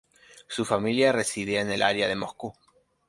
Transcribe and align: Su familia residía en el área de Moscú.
Su 0.47 0.65
familia 0.65 1.11
residía 1.11 1.61
en 1.61 1.69
el 1.69 1.83
área 1.83 2.07
de 2.07 2.15
Moscú. 2.15 2.55